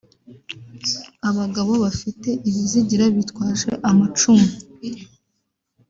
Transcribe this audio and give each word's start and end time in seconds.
abagabo 1.29 1.71
bafite 1.83 2.29
ibizigira 2.47 3.05
bitwaje 3.15 3.71
amacumu 3.89 4.49